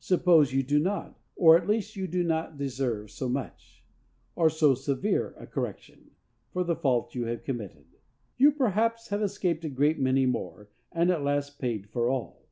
[0.00, 3.84] Suppose you do not, or at least you do not deserve so much,
[4.34, 6.10] or so severe a correction,
[6.52, 7.86] for the fault you have committed;
[8.36, 12.48] you perhaps have escaped a great many more, and at last paid for all.